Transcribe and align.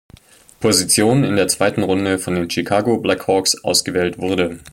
Position 0.61 1.23
in 1.23 1.35
der 1.35 1.47
zweiten 1.47 1.83
Runde 1.83 2.17
von 2.17 2.33
den 2.33 2.49
Chicago 2.49 2.97
Blackhawks 2.97 3.63
ausgewählt 3.63 4.17
wurde. 4.17 4.57